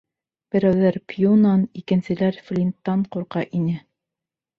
Берәүҙәр 0.53 0.95
Пьюнан, 1.11 1.65
икенселәр 1.81 2.39
Флинттан 2.47 3.05
ҡурҡа 3.17 3.45
ине. 3.61 3.77